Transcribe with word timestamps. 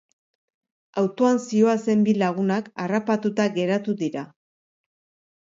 Autoan 1.01 1.37
zihoazen 1.43 2.01
bi 2.09 2.17
lagunak 2.21 2.71
harrapatuta 2.85 3.47
geratu 3.59 3.99
dira. 4.01 4.29